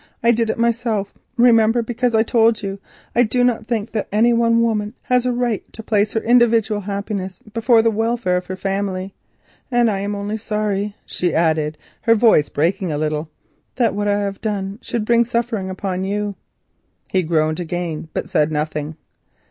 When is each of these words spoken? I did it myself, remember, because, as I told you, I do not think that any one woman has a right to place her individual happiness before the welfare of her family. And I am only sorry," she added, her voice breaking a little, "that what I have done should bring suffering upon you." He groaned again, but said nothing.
I 0.23 0.31
did 0.31 0.49
it 0.49 0.57
myself, 0.57 1.13
remember, 1.37 1.83
because, 1.83 2.15
as 2.15 2.19
I 2.19 2.23
told 2.23 2.63
you, 2.63 2.79
I 3.15 3.21
do 3.21 3.43
not 3.43 3.67
think 3.67 3.91
that 3.91 4.07
any 4.11 4.33
one 4.33 4.63
woman 4.63 4.95
has 5.03 5.27
a 5.27 5.31
right 5.31 5.61
to 5.73 5.83
place 5.83 6.13
her 6.13 6.21
individual 6.21 6.81
happiness 6.81 7.43
before 7.53 7.83
the 7.83 7.91
welfare 7.91 8.35
of 8.35 8.47
her 8.47 8.55
family. 8.55 9.13
And 9.69 9.91
I 9.91 9.99
am 9.99 10.15
only 10.15 10.37
sorry," 10.37 10.95
she 11.05 11.35
added, 11.35 11.77
her 12.01 12.15
voice 12.15 12.49
breaking 12.49 12.91
a 12.91 12.97
little, 12.97 13.29
"that 13.75 13.93
what 13.93 14.07
I 14.07 14.19
have 14.21 14.41
done 14.41 14.79
should 14.81 15.05
bring 15.05 15.23
suffering 15.23 15.69
upon 15.69 16.03
you." 16.03 16.33
He 17.11 17.21
groaned 17.21 17.59
again, 17.59 18.09
but 18.11 18.27
said 18.27 18.51
nothing. 18.51 18.97